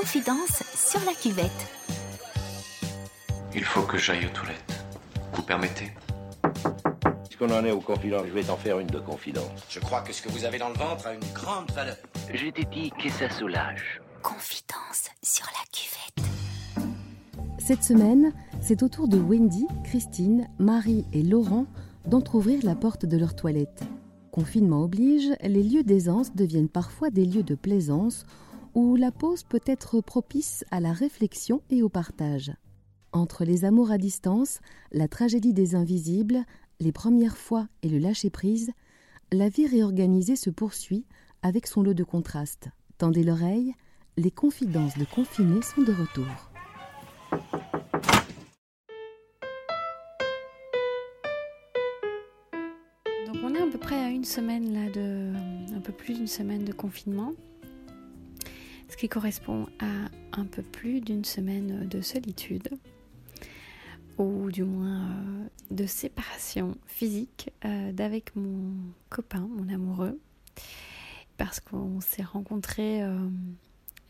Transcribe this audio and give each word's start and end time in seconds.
Confidence 0.00 0.62
sur 0.76 1.00
la 1.04 1.12
cuvette. 1.12 1.50
Il 3.52 3.64
faut 3.64 3.82
que 3.82 3.98
j'aille 3.98 4.26
aux 4.26 4.28
toilettes. 4.28 4.84
Vous 5.32 5.42
permettez? 5.42 5.90
Puisqu'on 7.24 7.50
en 7.50 7.64
est 7.64 7.72
aux 7.72 7.80
confidences, 7.80 8.26
je 8.28 8.32
vais 8.32 8.44
t'en 8.44 8.56
faire 8.56 8.78
une 8.78 8.86
de 8.86 9.00
confidence. 9.00 9.50
Je 9.68 9.80
crois 9.80 10.02
que 10.02 10.12
ce 10.12 10.22
que 10.22 10.28
vous 10.28 10.44
avez 10.44 10.58
dans 10.58 10.68
le 10.68 10.76
ventre 10.76 11.08
a 11.08 11.14
une 11.14 11.32
grande 11.34 11.68
valeur. 11.72 11.96
Je 12.32 12.46
t'ai 12.46 12.64
dit 12.66 12.92
que 12.92 13.10
ça 13.10 13.28
soulage. 13.28 14.00
Confidence 14.22 15.10
sur 15.20 15.46
la 15.46 15.66
cuvette. 15.72 16.30
Cette 17.58 17.82
semaine, 17.82 18.32
c'est 18.60 18.84
au 18.84 18.88
tour 18.88 19.08
de 19.08 19.18
Wendy, 19.18 19.66
Christine, 19.82 20.48
Marie 20.60 21.06
et 21.12 21.24
Laurent 21.24 21.66
d'entr'ouvrir 22.06 22.60
la 22.62 22.76
porte 22.76 23.04
de 23.04 23.16
leur 23.16 23.34
toilette. 23.34 23.82
Confinement 24.30 24.84
oblige, 24.84 25.32
les 25.42 25.64
lieux 25.64 25.82
d'aisance 25.82 26.36
deviennent 26.36 26.68
parfois 26.68 27.10
des 27.10 27.24
lieux 27.24 27.42
de 27.42 27.56
plaisance 27.56 28.24
où 28.78 28.94
la 28.94 29.10
pause 29.10 29.42
peut 29.42 29.64
être 29.66 30.00
propice 30.00 30.64
à 30.70 30.78
la 30.78 30.92
réflexion 30.92 31.62
et 31.68 31.82
au 31.82 31.88
partage. 31.88 32.52
Entre 33.12 33.44
les 33.44 33.64
amours 33.64 33.90
à 33.90 33.98
distance, 33.98 34.60
la 34.92 35.08
tragédie 35.08 35.52
des 35.52 35.74
invisibles, 35.74 36.44
les 36.78 36.92
premières 36.92 37.36
fois 37.36 37.66
et 37.82 37.88
le 37.88 37.98
lâcher-prise, 37.98 38.70
la 39.32 39.48
vie 39.48 39.66
réorganisée 39.66 40.36
se 40.36 40.48
poursuit 40.48 41.06
avec 41.42 41.66
son 41.66 41.82
lot 41.82 41.92
de 41.92 42.04
contrastes. 42.04 42.68
Tendez 42.98 43.24
l'oreille, 43.24 43.74
les 44.16 44.30
confidences 44.30 44.96
de 44.96 45.04
confinés 45.04 45.62
sont 45.62 45.82
de 45.82 45.90
retour. 45.92 46.28
On 53.42 53.54
est 53.54 53.60
à 53.60 53.66
peu 53.66 53.78
près 53.78 53.98
à 53.98 54.10
une 54.10 54.24
semaine 54.24 54.70
de 56.64 56.72
confinement. 56.72 57.32
Ce 58.88 58.96
qui 58.96 59.08
correspond 59.08 59.66
à 59.80 60.08
un 60.32 60.44
peu 60.44 60.62
plus 60.62 61.00
d'une 61.00 61.24
semaine 61.24 61.86
de 61.88 62.00
solitude 62.00 62.68
ou 64.18 64.50
du 64.50 64.64
moins 64.64 65.10
euh, 65.10 65.46
de 65.70 65.86
séparation 65.86 66.76
physique 66.86 67.50
euh, 67.64 67.92
d'avec 67.92 68.34
mon 68.36 68.74
copain, 69.08 69.48
mon 69.56 69.72
amoureux, 69.72 70.20
parce 71.36 71.60
qu'on 71.60 72.00
s'est 72.00 72.22
rencontrés 72.22 73.02
euh, 73.02 73.28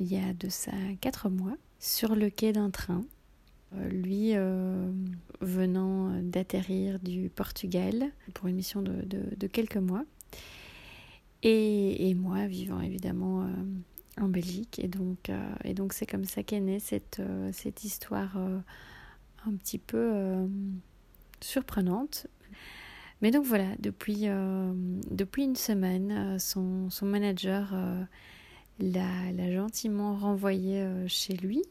il 0.01 0.07
y 0.07 0.17
a 0.17 0.33
de 0.33 0.49
ça 0.49 0.73
quatre 1.01 1.29
mois 1.29 1.57
sur 1.79 2.15
le 2.15 2.31
quai 2.31 2.53
d'un 2.53 2.71
train. 2.71 3.05
lui 3.91 4.33
venant 5.41 6.11
d'atterrir 6.23 6.99
du 7.01 7.31
Portugal 7.31 8.11
pour 8.33 8.47
une 8.47 8.57
mission 8.57 8.81
de, 8.81 9.47
quelques 9.49 9.77
mois. 9.77 10.05
Et, 11.43 12.15
moi 12.15 12.47
vivant 12.47 12.81
évidemment 12.81 13.49
en 14.21 14.29
Belgique. 14.29 14.79
Et 14.79 14.89
donc, 14.89 15.31
et 15.65 15.75
donc 15.75 15.93
c'est 15.93 16.07
comme 16.07 16.25
ça 16.25 16.43
qu'est 16.43 16.61
née 16.61 16.81
cette, 16.81 17.21
cette 17.53 17.85
histoire 17.85 18.37
un 19.47 19.57
petit 19.57 19.79
peu 19.79 20.11
euh, 20.15 20.47
surprenante. 21.41 22.27
Mais 23.21 23.31
donc 23.31 23.45
voilà, 23.45 23.69
depuis, 23.81 24.29
euh, 24.29 24.73
depuis 25.11 25.45
une 25.45 25.57
semaine, 25.57 26.13
euh, 26.13 26.39
son, 26.39 26.89
son 26.91 27.07
manager 27.07 27.75
l'a 28.79 29.53
gentiment 29.53 30.17
renvoyé 30.17 30.87
chez 31.09 31.35
lui. 31.35 31.63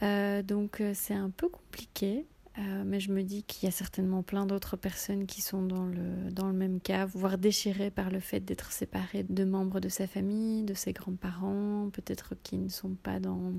donc 0.00 0.82
c'est 0.94 1.14
un 1.14 1.30
peu 1.30 1.48
compliqué. 1.48 2.26
Mais 2.58 3.00
je 3.00 3.10
me 3.12 3.22
dis 3.22 3.44
qu'il 3.44 3.66
y 3.66 3.68
a 3.68 3.72
certainement 3.72 4.22
plein 4.22 4.44
d'autres 4.46 4.76
personnes 4.76 5.26
qui 5.26 5.40
sont 5.40 5.62
dans 5.62 5.86
le, 5.86 6.30
dans 6.30 6.46
le 6.46 6.52
même 6.52 6.80
cas, 6.80 7.06
voire 7.06 7.38
déchirées 7.38 7.90
par 7.90 8.10
le 8.10 8.20
fait 8.20 8.40
d'être 8.40 8.72
séparées 8.72 9.22
de 9.22 9.44
membres 9.44 9.80
de 9.80 9.88
sa 9.88 10.06
famille, 10.06 10.62
de 10.62 10.74
ses 10.74 10.92
grands-parents, 10.92 11.88
peut-être 11.92 12.34
qui 12.42 12.58
ne 12.58 12.68
sont 12.68 12.94
pas 12.94 13.20
dans, 13.20 13.54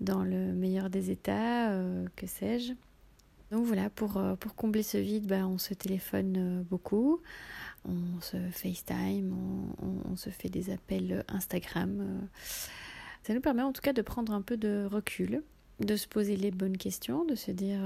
dans 0.00 0.24
le 0.24 0.52
meilleur 0.52 0.90
des 0.90 1.10
états, 1.10 1.70
euh, 1.72 2.06
que 2.16 2.26
sais-je. 2.26 2.72
Donc 3.50 3.66
voilà, 3.66 3.90
pour, 3.90 4.16
euh, 4.16 4.36
pour 4.36 4.54
combler 4.54 4.82
ce 4.82 4.96
vide, 4.96 5.26
bah, 5.26 5.46
on 5.46 5.58
se 5.58 5.74
téléphone 5.74 6.34
euh, 6.36 6.62
beaucoup, 6.62 7.20
on 7.84 8.20
se 8.20 8.36
FaceTime, 8.50 9.34
on, 9.82 10.10
on, 10.10 10.16
se 10.16 10.30
fait 10.30 10.48
des 10.48 10.70
appels 10.70 11.24
Instagram. 11.28 12.28
Ça 13.22 13.34
nous 13.34 13.40
permet 13.40 13.62
en 13.62 13.72
tout 13.72 13.82
cas 13.82 13.92
de 13.92 14.02
prendre 14.02 14.32
un 14.32 14.42
peu 14.42 14.56
de 14.56 14.86
recul, 14.90 15.42
de 15.84 15.96
se 15.96 16.06
poser 16.06 16.36
les 16.36 16.50
bonnes 16.50 16.76
questions, 16.76 17.24
de 17.24 17.34
se 17.34 17.50
dire 17.50 17.80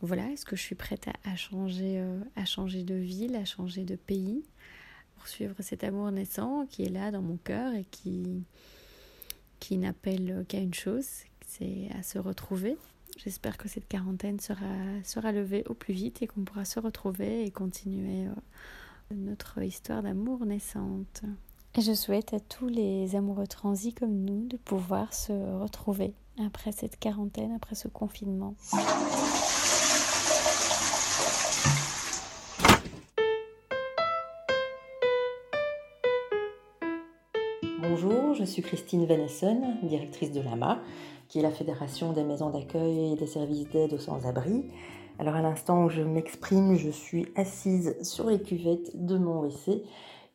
voilà, 0.00 0.30
est-ce 0.30 0.44
que 0.44 0.56
je 0.56 0.62
suis 0.62 0.74
prête 0.74 1.08
à, 1.24 1.36
changer, 1.36 2.02
à 2.36 2.44
changer 2.44 2.84
de 2.84 2.94
ville, 2.94 3.34
à 3.36 3.44
changer 3.44 3.84
de 3.84 3.96
pays, 3.96 4.44
pour 5.16 5.26
suivre 5.26 5.54
cet 5.60 5.82
amour 5.82 6.10
naissant 6.10 6.66
qui 6.66 6.84
est 6.84 6.90
là 6.90 7.10
dans 7.10 7.22
mon 7.22 7.36
cœur 7.36 7.74
et 7.74 7.84
qui, 7.84 8.44
qui 9.60 9.76
n'appelle 9.78 10.44
qu'à 10.48 10.58
une 10.58 10.74
chose, 10.74 11.06
c'est 11.46 11.88
à 11.98 12.02
se 12.02 12.18
retrouver. 12.18 12.76
J'espère 13.18 13.56
que 13.56 13.68
cette 13.68 13.88
quarantaine 13.88 14.38
sera, 14.38 15.02
sera 15.02 15.32
levée 15.32 15.64
au 15.68 15.74
plus 15.74 15.94
vite 15.94 16.22
et 16.22 16.28
qu'on 16.28 16.44
pourra 16.44 16.64
se 16.64 16.78
retrouver 16.78 17.44
et 17.44 17.50
continuer 17.50 18.26
euh, 18.26 19.14
notre 19.14 19.60
histoire 19.62 20.02
d'amour 20.02 20.46
naissante. 20.46 21.22
Et 21.76 21.80
je 21.80 21.94
souhaite 21.94 22.32
à 22.32 22.40
tous 22.40 22.68
les 22.68 23.16
amoureux 23.16 23.46
transis 23.48 23.92
comme 23.92 24.24
nous 24.24 24.46
de 24.46 24.56
pouvoir 24.56 25.12
se 25.12 25.32
retrouver 25.32 26.14
après 26.44 26.72
cette 26.72 26.98
quarantaine, 26.98 27.52
après 27.52 27.74
ce 27.74 27.88
confinement. 27.88 28.54
Bonjour, 37.80 38.34
je 38.34 38.44
suis 38.44 38.62
Christine 38.62 39.06
Venessen, 39.06 39.78
directrice 39.82 40.32
de 40.32 40.40
l'AMA, 40.40 40.80
qui 41.28 41.40
est 41.40 41.42
la 41.42 41.50
Fédération 41.50 42.12
des 42.12 42.24
maisons 42.24 42.50
d'accueil 42.50 43.12
et 43.12 43.16
des 43.16 43.26
services 43.26 43.68
d'aide 43.70 43.92
aux 43.92 43.98
sans-abri. 43.98 44.64
Alors 45.18 45.34
à 45.34 45.42
l'instant 45.42 45.84
où 45.84 45.88
je 45.88 46.02
m'exprime, 46.02 46.76
je 46.76 46.90
suis 46.90 47.26
assise 47.34 47.96
sur 48.02 48.30
les 48.30 48.40
cuvettes 48.40 48.90
de 48.94 49.18
mon 49.18 49.42
WC, 49.42 49.82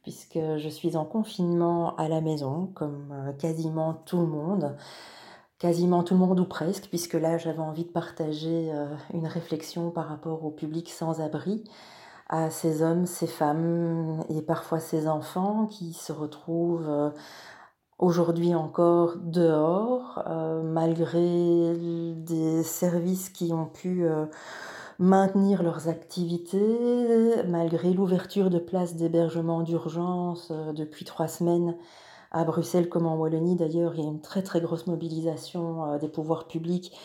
puisque 0.02 0.40
je 0.58 0.70
suis 0.70 0.98
en 0.98 1.06
confinement 1.06 1.96
à 1.96 2.10
la 2.10 2.20
maison, 2.20 2.70
comme 2.74 3.14
euh, 3.14 3.32
quasiment 3.34 3.94
tout 4.06 4.20
le 4.20 4.28
monde. 4.28 4.76
Quasiment 5.64 6.04
tout 6.04 6.14
le 6.16 6.20
monde 6.20 6.42
ou 6.42 6.46
presque, 6.46 6.90
puisque 6.90 7.14
là 7.14 7.38
j'avais 7.38 7.60
envie 7.60 7.86
de 7.86 7.90
partager 7.90 8.70
euh, 8.74 8.86
une 9.14 9.28
réflexion 9.28 9.92
par 9.92 10.10
rapport 10.10 10.44
au 10.44 10.52
public 10.52 10.90
sans-abri 10.90 11.64
à 12.28 12.50
ces 12.50 12.82
hommes, 12.82 13.06
ces 13.06 13.28
femmes 13.28 14.26
et 14.28 14.42
parfois 14.42 14.82
ces 14.82 15.08
enfants 15.08 15.68
qui 15.68 15.94
se 15.94 16.12
retrouvent 16.12 16.90
euh, 16.90 17.12
aujourd'hui 17.98 18.54
encore 18.54 19.16
dehors, 19.16 20.22
euh, 20.28 20.62
malgré 20.64 21.74
des 22.18 22.62
services 22.64 23.30
qui 23.30 23.54
ont 23.54 23.68
pu 23.68 24.06
maintenir 25.00 25.64
leurs 25.64 25.88
activités, 25.88 27.42
malgré 27.48 27.94
l'ouverture 27.94 28.50
de 28.50 28.60
places 28.60 28.98
d'hébergement 28.98 29.62
d'urgence 29.62 30.52
depuis 30.76 31.06
trois 31.06 31.30
semaines 31.30 31.78
à 32.34 32.44
Bruxelles 32.44 32.90
comme 32.90 33.06
en 33.06 33.16
Wallonie. 33.16 33.56
D'ailleurs, 33.56 33.94
il 33.96 34.02
y 34.02 34.06
a 34.06 34.10
une 34.10 34.22
très 34.22 34.44
très 34.44 34.62
grosse 34.62 34.88
mobilisation 34.88 35.98
des 35.98 36.10
pouvoirs 36.10 36.48
publics 36.48 36.96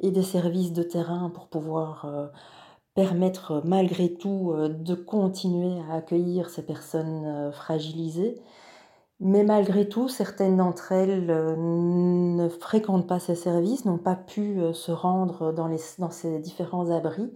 et 0.00 0.10
des 0.10 0.22
services 0.22 0.72
de 0.72 0.82
terrain 0.82 1.30
pour 1.30 1.48
pouvoir 1.48 2.06
permettre 2.94 3.62
malgré 3.64 4.14
tout 4.14 4.54
de 4.68 4.94
continuer 4.94 5.80
à 5.90 5.96
accueillir 5.96 6.50
ces 6.50 6.62
personnes 6.62 7.50
fragilisées. 7.52 8.42
Mais 9.20 9.42
malgré 9.42 9.88
tout, 9.88 10.08
certaines 10.08 10.56
d'entre 10.56 10.92
elles 10.92 11.28
euh, 11.30 11.56
ne 11.56 12.48
fréquentent 12.48 13.08
pas 13.08 13.18
ces 13.18 13.34
services, 13.34 13.84
n'ont 13.84 13.98
pas 13.98 14.14
pu 14.14 14.60
euh, 14.60 14.72
se 14.72 14.92
rendre 14.92 15.52
dans, 15.52 15.66
les, 15.66 15.80
dans 15.98 16.10
ces 16.10 16.38
différents 16.38 16.90
abris. 16.90 17.32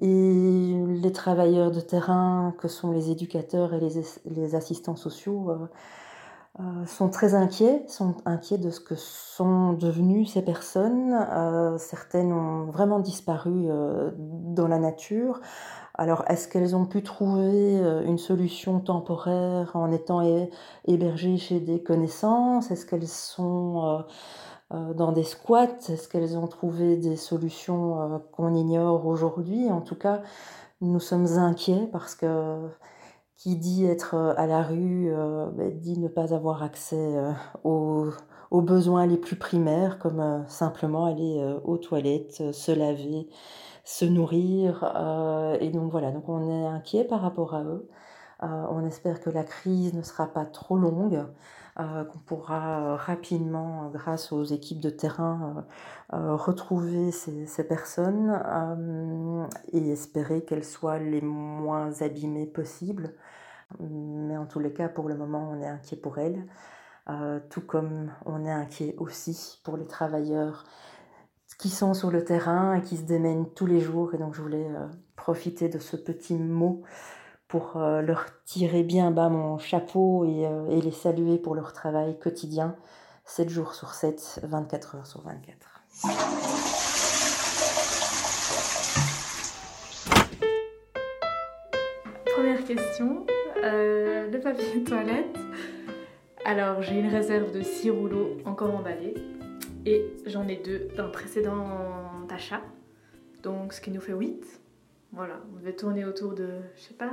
Et 0.00 0.74
les 0.86 1.12
travailleurs 1.12 1.72
de 1.72 1.80
terrain, 1.80 2.54
que 2.58 2.68
sont 2.68 2.92
les 2.92 3.10
éducateurs 3.10 3.74
et 3.74 3.80
les, 3.80 4.02
les 4.26 4.54
assistants 4.54 4.96
sociaux, 4.96 5.50
euh, 6.58 6.84
sont 6.86 7.08
très 7.08 7.34
inquiets, 7.34 7.84
sont 7.86 8.16
inquiets 8.24 8.58
de 8.58 8.70
ce 8.70 8.80
que 8.80 8.96
sont 8.96 9.72
devenues 9.74 10.26
ces 10.26 10.42
personnes. 10.42 11.14
certaines 11.78 12.32
ont 12.32 12.66
vraiment 12.66 12.98
disparu 12.98 13.68
dans 14.16 14.68
la 14.68 14.78
nature. 14.78 15.40
Alors, 16.00 16.24
est-ce 16.28 16.48
qu'elles 16.48 16.74
ont 16.74 16.86
pu 16.86 17.02
trouver 17.02 17.78
euh, 17.78 18.02
une 18.06 18.16
solution 18.16 18.80
temporaire 18.80 19.72
en 19.74 19.92
étant 19.92 20.22
hébergées 20.86 21.36
chez 21.36 21.60
des 21.60 21.82
connaissances? 21.82 22.70
Est-ce 22.70 22.86
qu'elles 22.86 23.06
sont 23.06 23.84
euh, 23.84 23.98
euh, 24.72 24.94
dans 24.94 25.12
des 25.12 25.24
squats? 25.24 25.76
Est-ce 25.90 26.08
qu'elles 26.08 26.38
ont 26.38 26.46
trouvé 26.46 26.96
des 26.96 27.16
solutions 27.16 28.22
qu'on 28.32 28.54
ignore 28.54 29.06
aujourd'hui? 29.06 29.70
En 29.70 29.82
tout 29.82 29.94
cas, 29.94 30.22
nous 30.80 31.00
sommes 31.00 31.26
inquiets 31.36 31.86
parce 31.92 32.14
que 32.14 32.56
qui 33.40 33.56
dit 33.56 33.86
être 33.86 34.14
à 34.36 34.46
la 34.46 34.62
rue 34.62 35.10
ben, 35.56 35.70
dit 35.80 35.98
ne 35.98 36.08
pas 36.08 36.34
avoir 36.34 36.62
accès 36.62 37.16
aux, 37.64 38.10
aux, 38.50 38.60
besoins 38.60 39.06
les 39.06 39.16
plus 39.16 39.36
primaires, 39.36 39.98
comme 39.98 40.44
simplement 40.46 41.06
aller 41.06 41.42
aux 41.64 41.78
toilettes, 41.78 42.52
se 42.52 42.72
laver 42.72 43.28
se 43.90 44.04
nourrir. 44.04 44.92
Euh, 44.96 45.56
et 45.60 45.70
donc 45.70 45.90
voilà, 45.90 46.12
donc 46.12 46.28
on 46.28 46.48
est 46.48 46.66
inquiet 46.66 47.04
par 47.04 47.20
rapport 47.20 47.54
à 47.54 47.64
eux. 47.64 47.88
on 48.42 48.84
espère 48.86 49.20
que 49.20 49.30
la 49.30 49.44
crise 49.44 49.94
ne 49.94 50.02
sera 50.02 50.26
pas 50.26 50.46
trop 50.46 50.76
longue, 50.78 51.26
qu'on 51.76 52.18
pourra 52.26 52.96
rapidement, 52.96 53.90
grâce 53.90 54.32
aux 54.32 54.44
équipes 54.44 54.80
de 54.80 54.90
terrain, 54.90 55.66
retrouver 56.10 57.10
ces, 57.10 57.46
ces 57.46 57.64
personnes 57.66 58.38
et 59.72 59.90
espérer 59.90 60.44
qu'elles 60.44 60.64
soient 60.64 60.98
les 60.98 61.20
moins 61.20 62.02
abîmées 62.02 62.46
possibles. 62.46 63.14
Mais 63.78 64.36
en 64.36 64.46
tous 64.46 64.58
les 64.58 64.72
cas, 64.72 64.88
pour 64.88 65.08
le 65.08 65.16
moment, 65.16 65.50
on 65.52 65.60
est 65.60 65.68
inquiet 65.68 65.96
pour 65.96 66.18
elles. 66.18 66.44
Euh, 67.08 67.40
tout 67.48 67.62
comme 67.62 68.12
on 68.24 68.44
est 68.44 68.50
inquiet 68.50 68.94
aussi 68.98 69.60
pour 69.64 69.76
les 69.76 69.86
travailleurs 69.86 70.64
qui 71.58 71.68
sont 71.68 71.92
sur 71.92 72.10
le 72.10 72.24
terrain 72.24 72.74
et 72.74 72.82
qui 72.82 72.96
se 72.96 73.02
démènent 73.02 73.48
tous 73.50 73.66
les 73.66 73.80
jours. 73.80 74.14
Et 74.14 74.18
donc 74.18 74.34
je 74.34 74.42
voulais 74.42 74.68
euh, 74.68 74.86
profiter 75.16 75.68
de 75.68 75.78
ce 75.78 75.96
petit 75.96 76.34
mot 76.34 76.82
pour 77.48 77.76
euh, 77.76 78.00
leur 78.00 78.26
tirer 78.44 78.82
bien 78.82 79.10
bas 79.10 79.28
mon 79.28 79.58
chapeau 79.58 80.24
et, 80.24 80.80
les 80.80 80.92
saluer 80.92 81.38
pour 81.38 81.54
leur 81.54 81.72
travail 81.72 82.18
quotidien, 82.18 82.76
7 83.24 83.48
jours 83.48 83.74
sur 83.74 83.92
7, 83.92 84.40
24 84.44 84.94
heures 84.96 85.06
sur 85.06 85.22
24. 85.22 85.82
Première 92.36 92.64
question, 93.60 94.30
le 94.30 94.38
papier 94.38 94.84
toilette. 94.84 95.38
Alors 96.44 96.82
j'ai 96.82 96.98
une 96.98 97.08
réserve 97.08 97.52
de 97.52 97.62
6 97.62 97.90
rouleaux 97.90 98.38
encore 98.44 98.74
emballés 98.74 99.14
et 99.84 100.06
j'en 100.26 100.48
ai 100.48 100.56
deux 100.56 100.88
d'un 100.96 101.08
précédent 101.08 101.66
achat, 102.30 102.62
donc 103.42 103.72
ce 103.72 103.80
qui 103.80 103.90
nous 103.90 104.00
fait 104.00 104.12
8. 104.12 104.60
Voilà, 105.12 105.40
on 105.52 105.58
devait 105.58 105.74
tourner 105.74 106.04
autour 106.04 106.34
de, 106.34 106.48
je 106.76 106.80
sais 106.80 106.94
pas, 106.94 107.12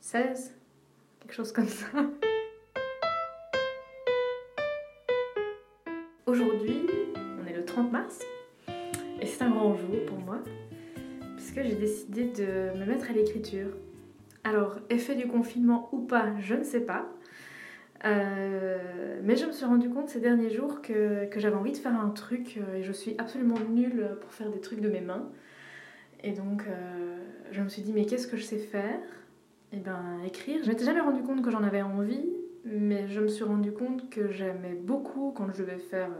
16, 0.00 0.54
quelque 1.20 1.34
chose 1.34 1.52
comme 1.52 1.66
ça. 1.66 1.86
Aujourd'hui, 6.26 6.86
on 7.42 7.46
est 7.46 7.56
le 7.56 7.64
30 7.64 7.90
mars 7.90 8.20
et 9.20 9.26
c'est 9.26 9.42
un 9.42 9.50
grand 9.50 9.74
jour 9.74 9.96
pour 10.06 10.18
moi 10.18 10.38
puisque 11.36 11.62
j'ai 11.62 11.74
décidé 11.74 12.24
de 12.26 12.78
me 12.78 12.84
mettre 12.86 13.10
à 13.10 13.12
l'écriture. 13.12 13.68
Alors, 14.44 14.76
effet 14.90 15.14
du 15.14 15.26
confinement 15.26 15.88
ou 15.92 15.98
pas, 15.98 16.38
je 16.40 16.54
ne 16.54 16.62
sais 16.62 16.80
pas. 16.80 17.06
Euh, 18.04 19.18
mais 19.24 19.36
je 19.36 19.46
me 19.46 19.52
suis 19.52 19.64
rendu 19.64 19.90
compte 19.90 20.08
ces 20.08 20.20
derniers 20.20 20.50
jours 20.50 20.82
que, 20.82 21.28
j'avais 21.36 21.56
envie 21.56 21.72
de 21.72 21.78
faire 21.78 21.98
un 21.98 22.10
truc 22.10 22.58
euh, 22.58 22.76
et 22.76 22.82
je 22.82 22.92
suis 22.92 23.14
absolument 23.18 23.58
nulle 23.70 24.16
pour 24.20 24.32
faire 24.32 24.50
des 24.50 24.60
trucs 24.60 24.80
de 24.80 24.88
mes 24.88 25.00
mains. 25.00 25.28
Et 26.22 26.32
donc 26.32 26.64
euh, 26.66 27.18
je 27.50 27.62
me 27.62 27.68
suis 27.68 27.82
dit 27.82 27.92
mais 27.92 28.06
qu'est-ce 28.06 28.28
que 28.28 28.36
je 28.36 28.44
sais 28.44 28.58
faire? 28.58 29.00
Eh 29.72 29.78
ben 29.78 30.20
écrire. 30.24 30.60
Je 30.62 30.68
m'étais 30.68 30.84
jamais 30.84 31.00
rendu 31.00 31.22
compte 31.22 31.42
que 31.42 31.50
j'en 31.50 31.62
avais 31.62 31.82
envie, 31.82 32.28
mais 32.64 33.08
je 33.08 33.20
me 33.20 33.28
suis 33.28 33.44
rendu 33.44 33.72
compte 33.72 34.08
que 34.10 34.30
j'aimais 34.30 34.74
beaucoup 34.74 35.32
quand 35.36 35.52
je 35.52 35.62
devais 35.62 35.78
faire 35.78 36.10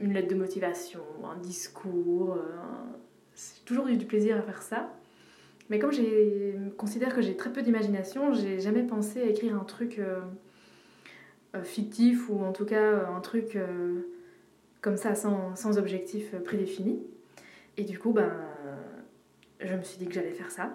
une 0.00 0.12
lettre 0.12 0.28
de 0.28 0.36
motivation, 0.36 1.02
un 1.24 1.36
discours. 1.38 2.38
J'ai 3.34 3.64
toujours 3.64 3.88
eu 3.88 3.96
du 3.96 4.06
plaisir 4.06 4.38
à 4.38 4.42
faire 4.42 4.62
ça. 4.62 4.92
Mais 5.70 5.78
comme 5.78 5.92
je 5.92 6.68
considère 6.76 7.14
que 7.14 7.20
j'ai 7.20 7.36
très 7.36 7.52
peu 7.52 7.62
d'imagination, 7.62 8.32
j'ai 8.32 8.58
jamais 8.58 8.82
pensé 8.82 9.20
à 9.20 9.26
écrire 9.26 9.54
un 9.54 9.64
truc 9.64 9.98
euh, 9.98 10.20
euh, 11.54 11.62
fictif 11.62 12.30
ou 12.30 12.42
en 12.42 12.52
tout 12.52 12.64
cas 12.64 12.82
euh, 12.82 13.06
un 13.06 13.20
truc 13.20 13.58
comme 14.80 14.96
ça 14.96 15.14
sans, 15.14 15.54
sans, 15.56 15.78
objectif 15.78 16.34
prédéfini. 16.42 17.02
Et 17.76 17.84
du 17.84 17.98
coup, 17.98 18.12
ben, 18.12 18.32
je 19.60 19.74
me 19.74 19.82
suis 19.82 19.98
dit 19.98 20.06
que 20.06 20.14
j'allais 20.14 20.32
faire 20.32 20.50
ça. 20.50 20.72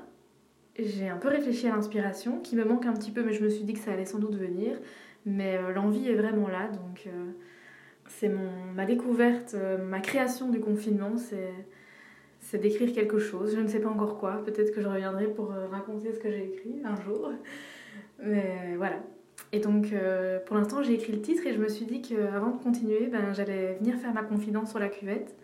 J'ai 0.77 1.07
un 1.07 1.17
peu 1.17 1.27
réfléchi 1.27 1.67
à 1.67 1.75
l'inspiration, 1.75 2.39
qui 2.39 2.55
me 2.55 2.63
manque 2.63 2.85
un 2.85 2.93
petit 2.93 3.11
peu, 3.11 3.23
mais 3.23 3.33
je 3.33 3.43
me 3.43 3.49
suis 3.49 3.63
dit 3.63 3.73
que 3.73 3.79
ça 3.79 3.91
allait 3.91 4.05
sans 4.05 4.19
doute 4.19 4.35
venir. 4.35 4.77
Mais 5.25 5.59
l'envie 5.73 6.09
est 6.09 6.15
vraiment 6.15 6.47
là, 6.47 6.67
donc 6.67 7.07
c'est 8.07 8.29
ma 8.75 8.85
découverte, 8.85 9.55
ma 9.85 9.99
création 10.01 10.49
du 10.49 10.59
confinement, 10.59 11.15
c'est 11.17 11.53
c'est 12.53 12.59
d'écrire 12.59 12.93
quelque 12.93 13.17
chose. 13.17 13.55
Je 13.55 13.59
ne 13.59 13.67
sais 13.67 13.79
pas 13.79 13.89
encore 13.89 14.19
quoi. 14.19 14.43
Peut-être 14.45 14.75
que 14.75 14.79
je 14.79 14.87
reviendrai 14.87 15.25
pour 15.25 15.51
euh, 15.51 15.65
raconter 15.71 16.13
ce 16.13 16.19
que 16.19 16.29
j'ai 16.29 16.43
écrit 16.43 16.83
un 16.85 17.01
jour. 17.01 17.31
Mais 18.23 18.75
voilà. 18.77 18.97
Et 19.51 19.59
donc, 19.59 19.91
euh, 19.91 20.39
pour 20.45 20.55
l'instant, 20.55 20.83
j'ai 20.83 20.93
écrit 20.93 21.13
le 21.13 21.21
titre 21.21 21.47
et 21.47 21.53
je 21.53 21.57
me 21.57 21.67
suis 21.67 21.85
dit 21.85 22.03
qu'avant 22.03 22.51
de 22.51 22.61
continuer, 22.61 23.07
ben, 23.07 23.33
j'allais 23.33 23.73
venir 23.79 23.95
faire 23.95 24.13
ma 24.13 24.21
confidence 24.21 24.69
sur 24.69 24.77
la 24.77 24.89
cuvette. 24.89 25.35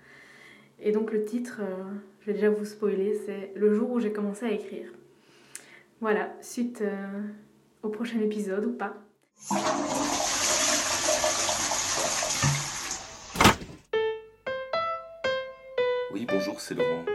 Et 0.80 0.92
donc, 0.92 1.12
le 1.12 1.26
titre, 1.26 1.62
euh, 1.64 1.84
je 2.22 2.28
vais 2.28 2.34
déjà 2.34 2.52
vous 2.52 2.64
spoiler, 2.64 3.20
c'est 3.26 3.54
Le 3.56 3.74
jour 3.74 3.90
où 3.90 4.00
j'ai 4.00 4.12
commencé 4.12 4.46
à 4.46 4.52
écrire. 4.52 4.94
Voilà, 6.02 6.32
suite 6.42 6.84
au 7.82 7.90
prochain 7.90 8.22
épisode 8.22 8.66
ou 8.66 8.72
pas. 8.72 8.94
Bonjour, 16.12 16.60
c'est 16.60 16.76
Laurent. 16.76 17.06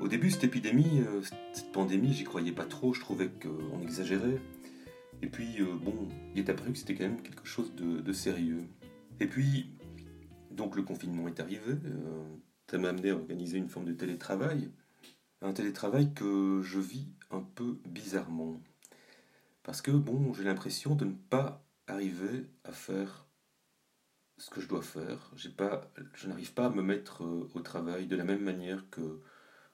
Au 0.00 0.08
début, 0.08 0.30
cette 0.30 0.44
épidémie, 0.44 1.00
euh, 1.00 1.20
cette 1.52 1.72
pandémie, 1.72 2.12
j'y 2.12 2.24
croyais 2.24 2.52
pas 2.52 2.64
trop, 2.64 2.94
je 2.94 3.00
trouvais 3.00 3.28
qu'on 3.28 3.80
exagérait. 3.80 4.40
Et 5.20 5.26
puis, 5.26 5.60
euh, 5.60 5.74
bon, 5.74 6.08
il 6.34 6.40
est 6.40 6.50
apparu 6.50 6.72
que 6.72 6.78
c'était 6.78 6.94
quand 6.94 7.04
même 7.04 7.22
quelque 7.22 7.46
chose 7.46 7.74
de, 7.74 8.12
sérieux. 8.12 8.64
Et 9.20 9.26
puis, 9.26 9.70
donc 10.50 10.76
le 10.76 10.82
confinement 10.82 11.28
est 11.28 11.40
arrivé, 11.40 11.72
euh, 11.72 12.24
ça 12.70 12.78
m'a 12.78 12.88
amené 12.88 13.10
à 13.10 13.14
organiser 13.14 13.58
une 13.58 13.68
forme 13.68 13.86
de 13.86 13.92
télétravail. 13.92 14.70
Un 15.40 15.52
télétravail 15.52 16.12
que 16.14 16.60
je 16.62 16.78
vis 16.78 17.08
un 17.30 17.42
peu 17.42 17.78
bizarrement. 17.86 18.60
Parce 19.64 19.82
que, 19.82 19.90
bon, 19.90 20.32
j'ai 20.34 20.44
l'impression 20.44 20.94
de 20.94 21.04
ne 21.04 21.14
pas 21.30 21.64
arriver 21.86 22.46
à 22.64 22.72
faire 22.72 23.26
ce 24.38 24.50
que 24.50 24.60
je 24.60 24.68
dois 24.68 24.82
faire. 24.82 25.30
Je 25.36 26.28
n'arrive 26.28 26.52
pas 26.54 26.66
à 26.66 26.70
me 26.70 26.82
mettre 26.82 27.24
euh, 27.24 27.50
au 27.54 27.60
travail 27.60 28.06
de 28.06 28.16
la 28.16 28.24
même 28.24 28.42
manière 28.42 28.88
que 28.90 29.20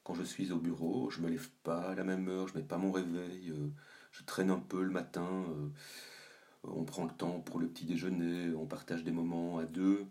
quand 0.04 0.14
je 0.14 0.22
suis 0.22 0.52
au 0.52 0.58
bureau. 0.58 1.10
Je 1.10 1.20
me 1.20 1.28
lève 1.28 1.48
pas 1.62 1.90
à 1.90 1.94
la 1.94 2.04
même 2.04 2.28
heure, 2.28 2.48
je 2.48 2.54
mets 2.54 2.64
pas 2.64 2.78
mon 2.78 2.92
réveil, 2.92 3.50
euh, 3.50 3.68
je 4.12 4.24
traîne 4.24 4.50
un 4.50 4.60
peu 4.60 4.82
le 4.82 4.90
matin. 4.90 5.44
Euh, 5.50 5.68
on 6.64 6.84
prend 6.84 7.04
le 7.04 7.12
temps 7.12 7.40
pour 7.40 7.58
le 7.60 7.68
petit 7.68 7.84
déjeuner, 7.84 8.54
on 8.54 8.66
partage 8.66 9.04
des 9.04 9.12
moments 9.12 9.58
à 9.58 9.64
deux. 9.64 10.06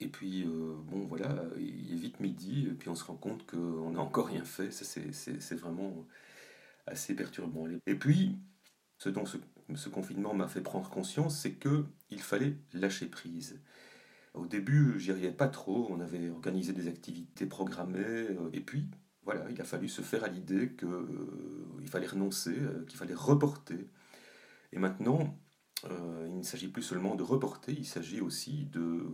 Et 0.00 0.08
puis, 0.08 0.44
bon, 0.44 1.06
voilà, 1.06 1.44
il 1.56 1.92
est 1.92 1.96
vite 1.96 2.20
midi, 2.20 2.66
et 2.68 2.72
puis 2.72 2.88
on 2.88 2.94
se 2.94 3.04
rend 3.04 3.16
compte 3.16 3.46
qu'on 3.46 3.90
n'a 3.90 4.00
encore 4.00 4.26
rien 4.26 4.44
fait. 4.44 4.70
C'est 4.70 5.54
vraiment 5.54 6.06
assez 6.86 7.14
perturbant. 7.14 7.66
Et 7.86 7.94
puis, 7.94 8.36
ce 8.98 9.08
dont 9.08 9.26
ce 9.26 9.38
ce 9.74 9.88
confinement 9.88 10.34
m'a 10.34 10.48
fait 10.48 10.60
prendre 10.60 10.88
conscience, 10.90 11.38
c'est 11.38 11.52
que 11.52 11.84
il 12.10 12.20
fallait 12.20 12.56
lâcher 12.72 13.06
prise. 13.06 13.60
Au 14.34 14.46
début, 14.46 14.98
j'y 14.98 15.12
arrivais 15.12 15.30
pas 15.30 15.48
trop, 15.48 15.86
on 15.90 16.00
avait 16.00 16.28
organisé 16.28 16.72
des 16.72 16.88
activités 16.88 17.46
programmées, 17.46 18.00
euh, 18.00 18.50
et 18.52 18.60
puis 18.60 18.88
voilà, 19.22 19.48
il 19.50 19.60
a 19.60 19.64
fallu 19.64 19.88
se 19.88 20.02
faire 20.02 20.24
à 20.24 20.28
l'idée 20.28 20.72
qu'il 20.72 20.88
euh, 20.88 21.86
fallait 21.86 22.08
renoncer, 22.08 22.54
euh, 22.58 22.84
qu'il 22.86 22.98
fallait 22.98 23.14
reporter. 23.14 23.86
Et 24.72 24.78
maintenant, 24.78 25.38
il 26.26 26.38
ne 26.38 26.42
s'agit 26.42 26.68
plus 26.68 26.82
seulement 26.82 27.14
de 27.14 27.22
reporter, 27.22 27.72
il 27.72 27.84
s'agit 27.84 28.22
aussi 28.22 28.64
de, 28.72 29.04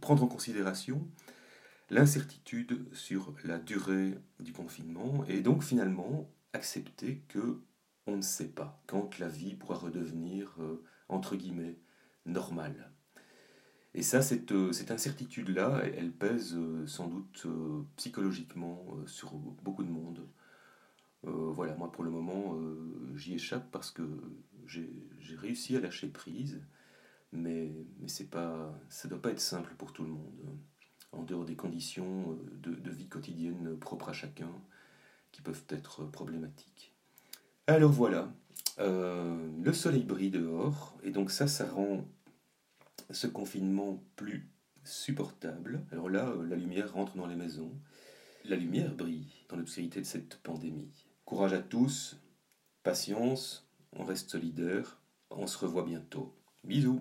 prendre 0.00 0.22
en 0.22 0.26
considération 0.26 1.06
l'incertitude 1.90 2.86
sur 2.94 3.34
la 3.44 3.58
durée 3.58 4.18
du 4.40 4.54
confinement, 4.54 5.22
et 5.28 5.40
donc 5.40 5.62
finalement 5.62 6.30
accepter 6.54 7.22
que 7.28 7.60
on 8.06 8.16
ne 8.16 8.22
sait 8.22 8.48
pas 8.48 8.82
quand 8.86 9.18
la 9.18 9.28
vie 9.28 9.54
pourra 9.54 9.76
redevenir, 9.76 10.54
euh, 10.60 10.82
entre 11.08 11.36
guillemets, 11.36 11.78
normale. 12.26 12.92
Et 13.94 14.02
ça, 14.02 14.22
cette, 14.22 14.52
euh, 14.52 14.72
incertitude-là, 14.88 15.82
elle 15.84 16.12
pèse 16.12 16.54
euh, 16.56 16.86
sans 16.86 17.08
doute 17.08 17.46
psychologiquement 17.96 18.86
sur 19.06 19.34
beaucoup 19.34 19.84
de 19.84 19.90
monde. 19.90 20.28
voilà, 21.22 21.74
moi 21.76 21.90
pour 21.90 22.04
le 22.04 22.10
moment, 22.10 22.58
j'y 23.14 23.34
échappe 23.34 23.70
parce 23.70 23.90
que 23.90 24.02
j'ai 24.66 25.36
réussi 25.36 25.76
à 25.76 25.80
lâcher 25.80 26.08
prise, 26.08 26.60
mais, 27.32 27.72
ça 28.06 28.24
ne 28.24 29.08
doit 29.08 29.22
pas 29.22 29.30
être 29.30 29.40
simple 29.40 29.74
pour 29.78 29.92
tout 29.92 30.04
le 30.04 30.10
monde, 30.10 30.58
en 31.12 31.22
dehors 31.22 31.44
des 31.46 31.56
conditions 31.56 32.38
de 32.62 32.90
vie 32.90 33.08
quotidienne 33.08 33.78
propres 33.78 34.10
à 34.10 34.12
chacun, 34.12 34.50
qui 35.32 35.42
peuvent 35.42 35.64
être 35.70 36.04
problématiques. 36.04 36.93
Alors 37.66 37.92
voilà, 37.92 38.30
euh, 38.78 39.48
le 39.62 39.72
soleil 39.72 40.04
brille 40.04 40.30
dehors, 40.30 40.94
et 41.02 41.10
donc 41.10 41.30
ça, 41.30 41.46
ça 41.46 41.66
rend 41.66 42.04
ce 43.10 43.26
confinement 43.26 44.02
plus 44.16 44.50
supportable. 44.84 45.80
Alors 45.90 46.10
là, 46.10 46.28
euh, 46.28 46.46
la 46.46 46.56
lumière 46.56 46.92
rentre 46.92 47.16
dans 47.16 47.26
les 47.26 47.36
maisons. 47.36 47.72
La 48.44 48.56
lumière 48.56 48.94
brille 48.94 49.32
dans 49.48 49.56
l'obscurité 49.56 50.00
de 50.00 50.06
cette 50.06 50.36
pandémie. 50.42 51.06
Courage 51.24 51.54
à 51.54 51.60
tous, 51.60 52.18
patience, 52.82 53.66
on 53.94 54.04
reste 54.04 54.28
solidaire, 54.28 55.00
on 55.30 55.46
se 55.46 55.56
revoit 55.56 55.84
bientôt. 55.84 56.34
Bisous. 56.64 57.00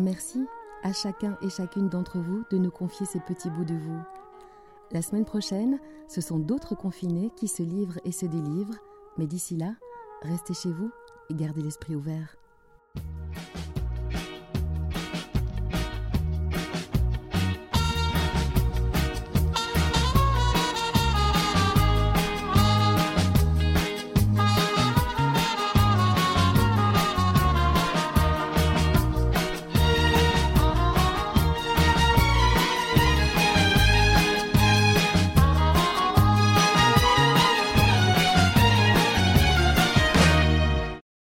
Merci 0.00 0.46
à 0.82 0.92
chacun 0.94 1.36
et 1.42 1.50
chacune 1.50 1.90
d'entre 1.90 2.18
vous 2.18 2.44
de 2.50 2.56
nous 2.56 2.70
confier 2.70 3.04
ces 3.04 3.20
petits 3.20 3.50
bouts 3.50 3.64
de 3.64 3.74
vous. 3.74 4.02
La 4.94 5.02
semaine 5.02 5.24
prochaine, 5.24 5.80
ce 6.06 6.20
sont 6.20 6.38
d'autres 6.38 6.76
confinés 6.76 7.32
qui 7.34 7.48
se 7.48 7.64
livrent 7.64 7.98
et 8.04 8.12
se 8.12 8.26
délivrent, 8.26 8.78
mais 9.18 9.26
d'ici 9.26 9.56
là, 9.56 9.74
restez 10.22 10.54
chez 10.54 10.70
vous 10.70 10.88
et 11.30 11.34
gardez 11.34 11.62
l'esprit 11.62 11.96
ouvert. 11.96 12.36